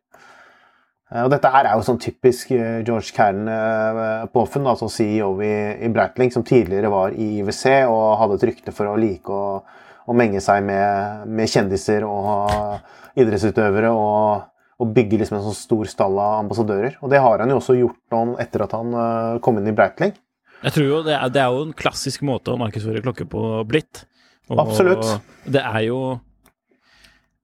[1.09, 5.89] Eh, Og dette her er jo sånn typisk eh, George Cairn-påfunn, altså CEO i, i
[5.91, 9.63] Breitling, som tidligere var i IWC og hadde et rykte for å like å,
[10.09, 14.47] å menge seg med, med kjendiser og idrettsutøvere og,
[14.81, 16.97] og bygge liksom en sånn stor stall av ambassadører.
[17.03, 19.75] Og det har han jo også gjort noen etter at han eh, kom inn i
[19.75, 20.15] Breitling.
[20.59, 23.43] Jeg tror jo det er, det er jo en klassisk måte å markedsføre klokke på
[23.69, 24.03] blitt.
[24.49, 25.05] Og Absolutt.
[25.45, 25.99] Det er jo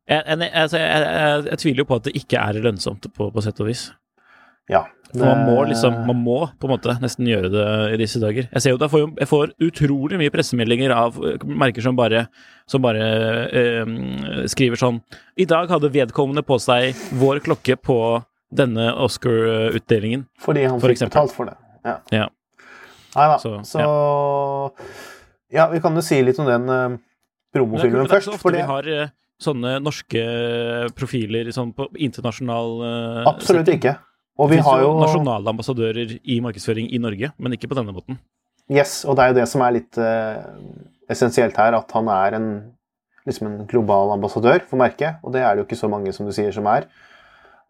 [0.09, 3.29] jeg, jeg, altså, jeg, jeg, jeg tviler jo på at det ikke er lønnsomt, på,
[3.33, 3.87] på sett og vis.
[4.69, 4.83] Ja.
[5.21, 8.47] Man må liksom, man må på en måte nesten gjøre det i disse dager.
[8.51, 12.25] Jeg ser jo, jeg får, jeg får utrolig mye pressemeldinger av eh, merker som bare,
[12.69, 13.09] som bare
[13.49, 13.95] eh,
[14.51, 15.01] skriver sånn
[15.39, 17.99] I dag hadde vedkommende på seg vår klokke på
[18.55, 20.27] denne Oscar-utdelingen.
[20.39, 21.15] Fordi han For fikk eksempel.
[21.15, 21.57] betalt for det.
[21.85, 21.97] Ja.
[22.13, 22.29] Ja.
[23.15, 23.37] Nei da.
[23.39, 23.83] Så, Så,
[25.55, 25.67] ja.
[25.71, 26.97] vi kan jo si litt om den uh,
[27.55, 28.27] promofilmen kult, det er først.
[28.27, 30.25] så ofte For vi har eh, sånne norske
[30.95, 33.81] profiler sånn på internasjonal eh, absolutt setting.
[33.81, 33.95] ikke.
[34.35, 37.69] Og Det vi finnes har jo jo nasjonale ambassadører i markedsføring i Norge, men ikke
[37.71, 38.19] på denne måten.
[38.71, 40.41] Yes, og det er jo det som er litt uh,
[41.11, 42.49] essensielt her, at han er en,
[43.29, 45.21] liksom en global ambassadør for merket.
[45.23, 46.89] Og det er det jo ikke så mange som du sier som er.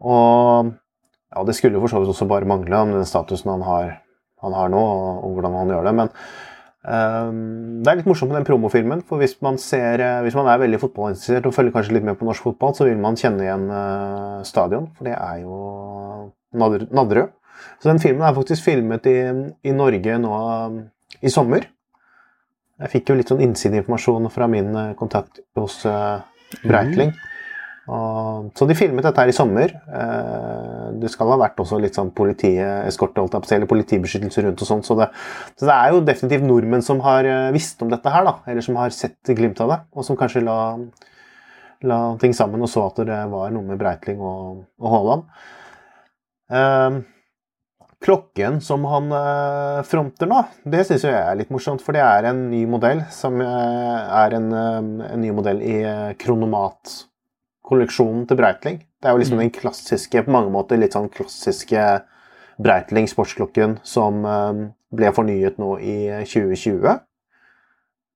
[0.01, 3.65] Og ja, det skulle jo for så vidt også bare mangle om den statusen han
[3.67, 3.95] har,
[4.41, 5.97] han har nå, og, og hvordan han gjør det.
[6.01, 6.13] Men
[6.86, 10.45] Um, det er litt morsomt med den promofilmen, for hvis man, ser, eh, hvis man
[10.51, 13.41] er veldig fotballinteressert og følger kanskje litt med på norsk fotball, så vil man kjenne
[13.41, 15.56] igjen uh, stadion, for det er jo
[16.56, 17.34] Nadderud.
[17.80, 19.18] Så den filmen er faktisk filmet i,
[19.65, 20.36] i Norge nå
[21.22, 21.68] i sommer.
[22.84, 26.20] Jeg fikk jo litt sånn innsideinformasjon fra min uh, kontakt hos uh,
[26.65, 27.13] Breitling.
[27.13, 27.36] Mm.
[27.86, 29.70] Og, så de filmet dette her i sommer.
[29.70, 34.88] Eh, det skal ha vært også litt sånn politieskorte eller politibeskyttelse rundt og sånt.
[34.88, 35.12] Så det,
[35.54, 38.39] så det er jo definitivt nordmenn som har eh, visst om dette her, da.
[38.50, 40.58] Eller som har sett glimt av det, og som kanskje la,
[41.86, 45.30] la ting sammen og så at det var noe med Breitling og, og Haaland.
[46.51, 46.99] Eh,
[48.05, 51.81] klokken som han eh, fronter nå, det syns jeg er litt morsomt.
[51.81, 55.77] For det er en ny modell som eh, er en, eh, en ny modell i
[56.21, 56.99] kronomat
[57.65, 58.84] kolleksjonen til Breitling.
[59.01, 59.43] Det er jo liksom mm.
[59.45, 61.86] den klassiske, på mange måter litt sånn klassiske
[62.62, 64.63] Breitling sportsklokken som eh,
[64.95, 65.97] ble fornyet nå i
[66.29, 67.01] 2020.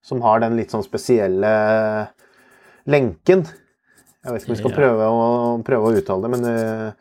[0.05, 1.49] Som har den litt sånn spesielle
[2.89, 3.41] lenken.
[4.23, 5.25] Jeg vet ikke om vi skal prøve å,
[5.65, 6.93] prøve å uttale det, men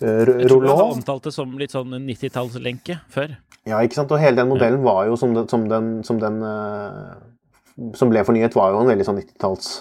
[0.00, 3.34] Jeg tror han omtalte det som litt sånn 90-tallslenke før.
[3.68, 4.12] Ja, ikke sant.
[4.14, 8.22] Og hele den modellen var jo som den, som den, som, den, uh, som ble
[8.26, 9.72] fornyet, var jo en veldig sånn 90-talls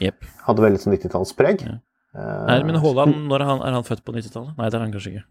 [0.00, 0.24] Yep.
[0.46, 1.66] Hadde veldig sånn 90-tallspreg.
[1.66, 1.76] Ja.
[2.16, 4.56] Uh, Nei, men Haaland, når er han, er han født på 90-tallet?
[4.56, 5.26] Nei, det er han kanskje ikke.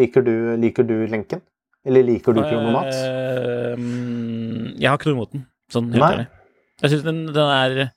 [0.00, 1.42] Liker du, liker du lenken?
[1.86, 2.90] Eller liker du kronomat?
[2.90, 6.26] Uh, jeg har ikke noe imot den, sånn helt ærlig.
[6.82, 7.92] Jeg syns den, den, er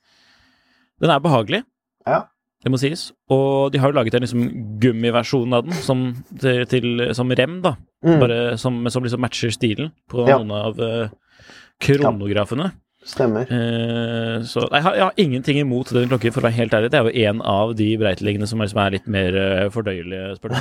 [1.02, 1.62] Den er behagelig.
[2.06, 2.22] Ja.
[2.66, 3.12] Det må sies.
[3.30, 4.46] Og de har jo laget en liksom
[4.82, 6.08] gummiversjon av den som,
[6.42, 7.76] til, til, som rem, da.
[8.02, 8.16] Mm.
[8.18, 10.40] Bare som, som, liksom matcher stilen på ja.
[10.40, 11.46] noen av uh,
[11.78, 12.72] kronografene.
[12.72, 13.06] Ja.
[13.06, 13.46] Stemmer.
[13.46, 16.90] Uh, så jeg har, jeg har, ingenting imot den klokken, for å være helt ærlig.
[16.90, 20.56] Det er jo en av de breiteliggende som, som, er litt mer uh, fordøyelige, spør
[20.56, 20.60] du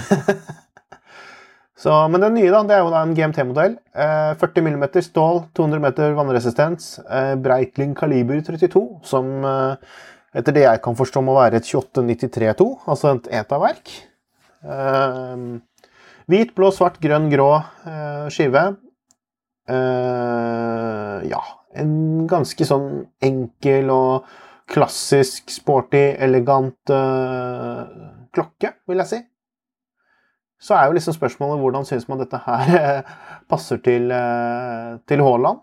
[1.87, 3.79] så, men den nye da, det er jo da en GMT-modell.
[3.97, 6.99] Eh, 40 mm stål, 200 meter vannresistens.
[7.41, 9.33] Breitling kaliber 32, som
[10.35, 13.93] etter det jeg kan forstå må være et 2893-2, altså et ETA-verk.
[14.65, 15.59] Uh,
[16.31, 17.51] hvit, blå, svart, grønn, grå
[18.33, 18.63] skive.
[21.25, 21.43] ja,
[21.75, 21.93] en
[22.29, 22.89] ganske sånn
[23.23, 24.25] enkel og
[24.71, 27.85] klassisk, sporty, elegant uh,
[28.33, 29.21] klokke, vil jeg si.
[30.65, 33.15] Så er jo liksom spørsmålet hvordan syns man dette her eh,
[33.51, 35.61] passer til, uh, til Haaland?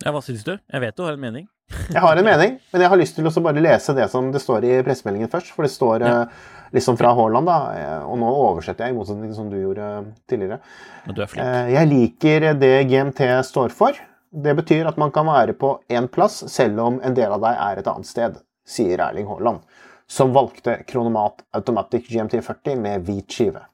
[0.00, 0.54] Ja, hva syns du?
[0.56, 1.46] Jeg vet du har en mening.
[1.70, 4.42] Jeg har en mening, men jeg har lyst til å bare lese det som det
[4.42, 5.52] står i pressemeldingen først.
[5.54, 6.12] For det står ja.
[6.26, 7.58] uh, liksom fra Haaland, da,
[8.06, 9.88] og nå oversetter jeg i motsetning som du gjorde
[10.30, 10.60] tidligere.
[11.06, 11.24] Du.
[11.34, 13.98] Jeg liker det GMT står for.
[14.30, 17.56] Det betyr at man kan være på én plass selv om en del av deg
[17.58, 19.64] er et annet sted, sier Erling Haaland,
[20.06, 23.64] som valgte Kronomat Automatic GMT40 med hvit skive.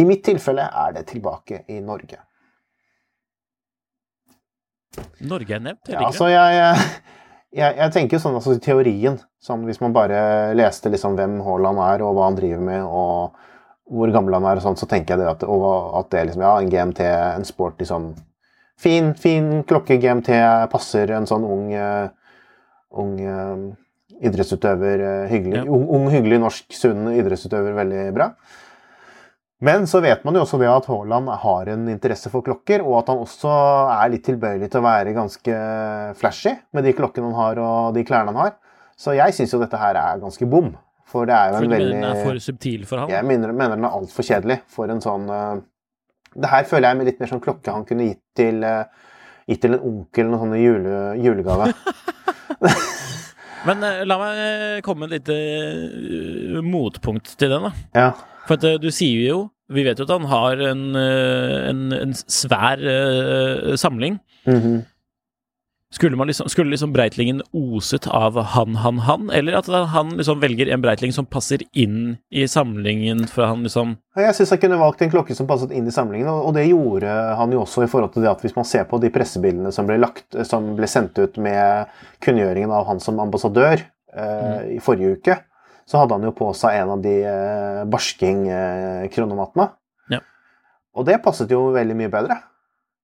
[0.00, 2.22] I mitt tilfelle er det tilbake i Norge.
[5.22, 5.90] Norge er nevnt?
[5.90, 6.56] Ja, altså jeg,
[7.54, 10.22] jeg, jeg, tenker sånn altså teorien, sånn hvis man bare
[10.58, 13.38] leste liksom hvem Haaland er og hva han driver med og
[13.90, 16.56] hvor gammel han er og sånn, så tenker jeg det at, at det liksom, ja,
[16.58, 17.06] en GMT,
[17.38, 18.12] en sport liksom
[18.80, 20.30] Fin, fin klokke GMT.
[20.72, 22.08] Passer en sånn ung, uh,
[22.96, 23.66] ung uh,
[24.24, 25.58] idrettsutøver hyggelig.
[25.58, 25.64] Ja.
[25.68, 28.30] Ung, ung, hyggelig norsk, sunn idrettsutøver veldig bra.
[29.60, 33.02] Men så vet man jo også det at Haaland har en interesse for klokker, og
[33.02, 33.54] at han også
[33.92, 35.56] er litt tilbøyelig til å være ganske
[36.20, 38.54] flashy med de klokkene han har og de klærne han har.
[39.00, 40.72] Så jeg syns jo dette her er ganske bom.
[41.10, 43.12] For det er jo en veldig For den er for subtil for ham?
[43.12, 45.28] Jeg mener, mener den er altfor kjedelig for en sånn
[46.34, 48.84] det her føler jeg med litt mer sånn klokke han kunne gitt til, uh,
[49.50, 51.70] gitt til en onkel eller noen sånne jule, julegave.
[53.66, 55.38] Men uh, la meg eh, komme med et lite
[56.54, 57.66] uh, motpunkt til den.
[57.66, 57.72] da.
[57.98, 58.10] Ja.
[58.50, 62.80] For at, du sier jo Vi vet jo at han har en, en, en svær
[63.78, 64.16] samling.
[64.42, 64.80] Mm -hmm.
[65.92, 70.38] Skulle, man liksom, skulle liksom Breitlingen oset av han, han, han, eller at han liksom
[70.40, 74.78] velger en Breitling som passer inn i samlingen for han liksom Jeg syns han kunne
[74.78, 77.10] valgt en klokke som passet inn i samlingen, og det gjorde
[77.40, 79.90] han jo også i forhold til det at hvis man ser på de pressebildene som
[79.90, 81.90] ble, lagt, som ble sendt ut med
[82.22, 84.70] kunngjøringen av han som ambassadør eh, mm.
[84.76, 85.40] i forrige uke,
[85.90, 89.66] så hadde han jo på seg en av de eh, Barsking-kronomatene.
[89.66, 90.20] Eh, ja.
[90.94, 92.36] Og det passet jo veldig mye bedre.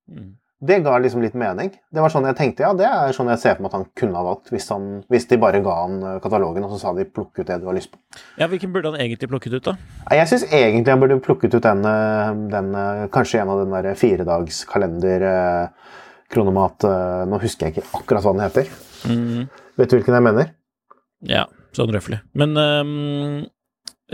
[0.06, 0.36] Mm.
[0.66, 1.72] Det ga liksom litt mening.
[1.92, 3.88] Det var sånn jeg tenkte, ja, det er sånn jeg ser for meg at han
[3.98, 6.94] kunne ha valgt, hvis, han, hvis de bare ga han eh, katalogen og så sa
[6.96, 8.00] de plukk ut det du har lyst på.
[8.38, 9.74] Ja, Hvilken burde han egentlig plukket ut, da?
[10.14, 11.82] Jeg syns egentlig han burde plukket ut den,
[12.54, 12.72] den
[13.12, 15.26] kanskje en av den der firedagskalender
[16.32, 16.82] kronomat
[17.30, 18.72] Nå husker jeg ikke akkurat hva den heter.
[19.06, 19.44] Mm.
[19.78, 20.48] Vet du hvilken jeg mener?
[21.26, 21.44] Ja,
[21.76, 22.20] sånn røftlig.
[22.38, 23.42] Men um,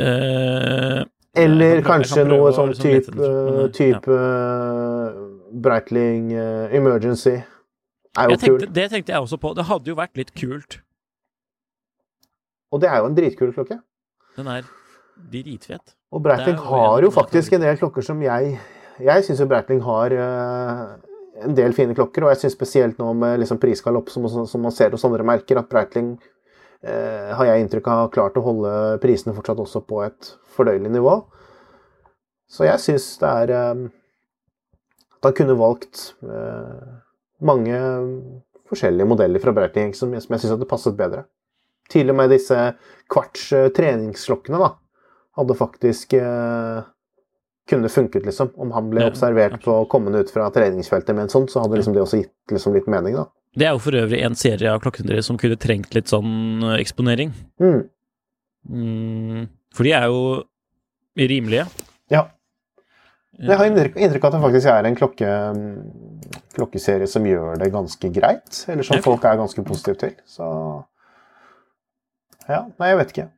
[0.01, 1.03] uh,
[1.39, 3.33] Eller kanskje noe sånn type,
[3.77, 7.37] type ja Breitling uh, Emergency
[8.19, 8.67] er jo kult.
[8.75, 9.53] det tenkte jeg også på.
[9.57, 10.81] Det hadde jo vært litt kult.
[12.73, 13.79] Og det er jo en dritkul klokke.
[14.37, 14.69] Den er
[15.33, 15.95] dritfet.
[16.13, 18.59] Og Breitling jo har jo faktisk en del klokker som jeg
[19.01, 20.97] Jeg syns jo Breitling har uh,
[21.43, 24.75] en del fine klokker, og jeg syns spesielt nå med liksom prisgalopp som, som man
[24.75, 26.27] ser hos andre merker, at Breitling eh,
[26.83, 28.71] har jeg inntrykk av klart å holde
[29.03, 31.13] prisene fortsatt også på et fordøyelig nivå.
[32.53, 33.85] Så jeg syns det er eh,
[35.17, 36.97] At han kunne valgt eh,
[37.47, 37.79] mange
[38.73, 41.27] forskjellige modeller fra Breitling som, jeg syns hadde passet bedre.
[41.93, 42.59] Til og med disse
[43.13, 44.73] kvarts eh, treningsklokkene da,
[45.39, 46.83] hadde faktisk eh,
[47.71, 48.51] kunne funket, liksom.
[48.59, 51.95] Om han ble observert på kommende ut fra treningsfeltet med en sånn, så hadde liksom
[51.95, 53.29] det også gitt liksom litt mening, da.
[53.53, 56.63] Det er jo for øvrig en serie av klokkene deres som kunne trengt litt sånn
[56.65, 57.35] eh, eksponering.
[57.61, 57.83] Mm.
[58.73, 59.43] Mm,
[59.77, 60.23] for de er jo
[61.19, 61.67] rimelige.
[62.13, 62.27] Ja.
[63.43, 67.71] Jeg har inntrykk av at det faktisk er en klokke, mm, klokkeserie som gjør det
[67.75, 70.17] ganske greit, eller som folk er ganske positive til.
[70.29, 70.49] Så
[72.49, 73.29] Ja, nei, jeg vet ikke.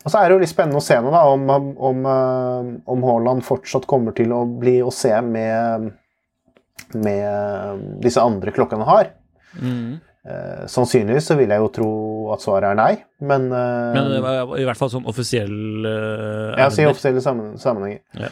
[0.00, 1.44] Og så er det jo litt spennende å se nå, da, om,
[1.76, 5.90] om, eh, om Haaland fortsatt kommer til å bli å se med,
[6.96, 9.10] med disse andre klokkene han har.
[9.58, 9.98] Mm.
[10.30, 11.90] Eh, sannsynligvis så vil jeg jo tro
[12.34, 12.90] at svaret er nei,
[13.24, 14.10] men, eh, Men
[14.60, 18.02] i hvert fall sånn offisiell uh, Ja, si offisielle sammen, sammenhenger.
[18.20, 18.28] Ja.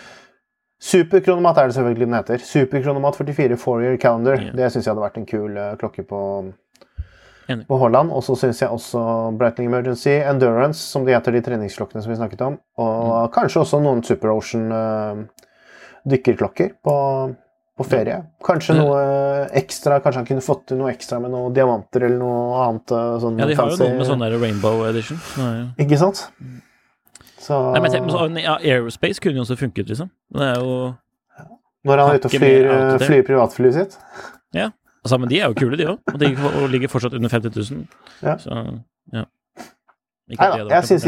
[0.78, 2.38] Superkronomat er det selvfølgelig den heter.
[2.44, 4.36] Superkronomat 44 four-year calendar.
[4.38, 4.52] Ja.
[4.54, 6.20] Det syns jeg hadde vært en kul uh, klokke på,
[7.48, 7.64] Enig.
[7.66, 8.12] på Holland.
[8.14, 9.02] Og så syns jeg også
[9.40, 12.60] Brightling Emergency, Endurance, som de heter de treningsklokkene som vi snakket om.
[12.78, 13.32] Og Mm.
[13.34, 15.24] kanskje også noen Super Ocean uh,
[16.06, 16.94] dykkerklokker på,
[17.78, 18.18] på ferie.
[18.44, 19.00] Kanskje noe
[19.56, 22.90] ekstra, kanskje han kunne fått til noe ekstra med noen diamanter eller noe annet.
[22.92, 25.20] eh, Sånn Ja, de har jo noe med sånn der Rainbow Edition.
[25.38, 25.66] Nei, ja.
[25.86, 26.24] Ikke sant?
[27.38, 30.10] Så Nei, men tenk, så- ja, Aerospace kunne jo også funket, liksom.
[30.34, 30.96] Det er jo
[31.86, 33.98] når han er ute og flyr, eh, flyr privatflyet sitt
[35.04, 35.98] Altså, men de er jo kule, de òg.
[36.12, 36.26] Og de
[36.68, 37.86] ligger fortsatt under 50 000.
[38.20, 38.34] Ja.
[38.36, 38.64] Så, ja.
[40.28, 41.04] Ikke Nei jeg syns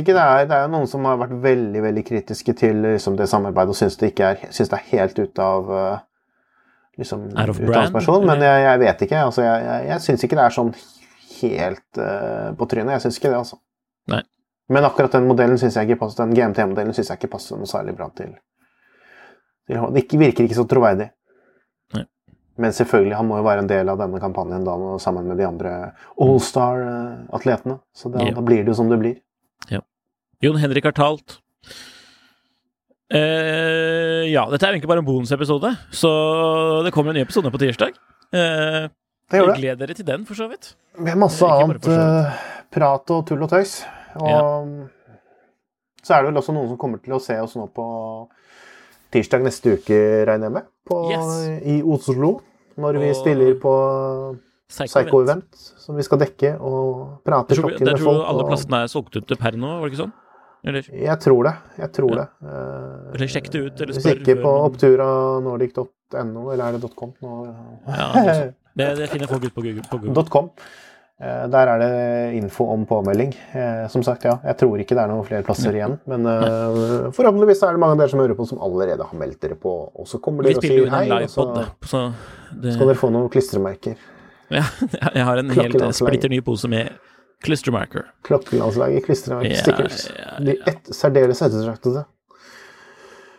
[0.00, 3.28] ikke, det er Det er noen som har vært veldig veldig kritiske til liksom, det
[3.28, 5.98] samarbeidet og syns det, er, syns det er helt ute av eh,
[7.02, 9.24] liksom, brand, Men jeg, jeg vet ikke.
[9.28, 10.72] Altså, jeg jeg, jeg syns ikke det er sånn
[11.36, 12.94] helt uh, på trynet.
[12.96, 13.60] Jeg syns ikke det, altså.
[14.12, 14.22] Nei.
[14.72, 17.70] Men akkurat den modellen syns jeg ikke passer, den GMT-modellen syns jeg ikke passer noe
[17.70, 18.32] særlig bra til
[19.66, 21.10] Det virker ikke så troverdig.
[22.58, 25.44] Men selvfølgelig, han må jo være en del av denne kampanjen da, sammen med de
[25.44, 25.72] andre
[26.20, 27.78] Allstar-atletene.
[27.94, 28.34] Så det, Ja.
[28.34, 29.16] da blir det jo som det blir.
[30.42, 31.38] Jon Henrik har talt.
[33.08, 36.10] Eh, ja, dette er jo egentlig bare en bonusepisode, så
[36.84, 37.94] det kommer en ny episode på tirsdag.
[38.34, 38.88] Eh,
[39.30, 39.56] Det gjør det.
[39.60, 40.74] Gled dere til den, for så vidt.
[40.98, 42.36] Med masse annet eh,
[42.70, 43.78] prat og tull og tøys.
[44.16, 44.90] Og
[46.02, 47.86] så er det vel også noen som kommer til å se oss nå på
[49.14, 50.68] tirsdag neste uke, regner jeg med.
[50.86, 51.62] På, Yes.
[51.66, 52.40] I Oslo.
[52.78, 53.72] Når vi stiller på
[54.68, 55.44] Psycho Psycho Event.
[55.46, 58.48] Event, som vi skal dekke og prate Jeg tror, klokker jeg med tror alle og-
[58.50, 60.12] plassene er solgt ut per nå, var det ikke sånn?
[60.66, 60.82] Eller?
[60.90, 61.54] Jeg tror det.
[61.78, 62.16] Jeg tror Ja.
[62.16, 62.28] det.
[62.42, 67.12] Uh, Eller sjekk det ut, eller Hvis ikke på opturanordic.no, eller er det .com?
[67.22, 67.32] Nå,
[67.86, 68.42] Ja,
[68.76, 69.82] det, det finner folk ut på Google.
[69.90, 70.24] På Google.
[70.28, 70.50] .com.
[71.16, 73.30] Eh, Der er det info om påmelding.
[73.56, 75.98] Eh, Som sagt, ja, jeg tror ikke det er noen flere plasser igjen.
[76.06, 79.40] Men uh, forhåpentligvis er det mange av dere som hører på, som allerede har meldt
[79.40, 79.72] dere på.
[79.96, 81.46] Og så kommer dere og sier hei, og så
[81.88, 82.02] så
[82.52, 83.96] det, skal dere få noen klistremerker.
[84.52, 84.62] ja,
[85.16, 86.92] jeg har en helt splitter ny pose med
[87.46, 88.04] klistremerker.
[88.28, 90.06] Klokkelandslaget, klistremerker, Ja, stickers.
[90.12, 92.04] ja, De et, særdeles ettertraktede.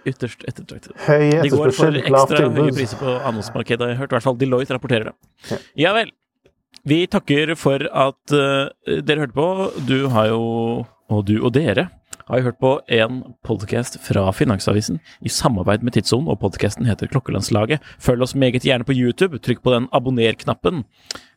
[0.08, 0.94] Ytterst ettertraktet.
[1.04, 2.70] Høy De går for ekstra høye tilbud.
[2.78, 4.14] priser på annonsemarkedet, har jeg hørt.
[4.14, 5.16] I hvert fall Deloitte rapporterer det.
[5.52, 5.58] Ja.
[5.84, 6.14] Ja vel.
[6.88, 8.70] Vi takker for at uh,
[9.04, 9.48] dere hørte på.
[9.90, 10.44] Du har jo,
[11.12, 11.90] og du og dere,
[12.30, 17.12] har jo hørt på en podkast fra Finansavisen i samarbeid med Tidssonen, og podkasten heter
[17.12, 17.84] Klokkelandslaget.
[18.00, 19.42] Følg oss meget gjerne på YouTube.
[19.44, 20.86] Trykk på den abonner-knappen,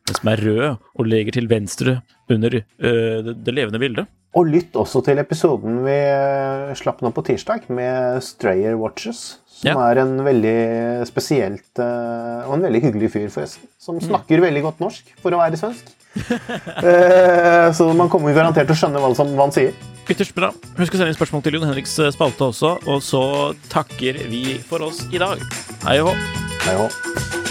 [0.07, 1.99] den som er rød og ligger til venstre
[2.31, 4.07] under uh, det, det levende bildet.
[4.31, 9.40] Og lytt også til episoden vi eh, slapp nå på tirsdag, med Strayer Watches.
[9.61, 9.91] Som Ja.
[9.91, 13.67] er en veldig spesielt eh, og en veldig hyggelig fyr, forresten.
[13.77, 14.07] Som Mm.
[14.09, 15.91] snakker veldig godt norsk, for å være svensk.
[16.81, 19.71] Eh, så man kommer garantert til å skjønne hva, som, hva han sier.
[20.09, 20.49] Ytterst bra.
[20.77, 23.21] Husk å sende inn spørsmål til Jon Henriks eh, spalte også, og så
[23.69, 25.39] takker vi for oss i dag.
[25.85, 26.17] Hei og hå.
[26.65, 27.50] Hei og hå.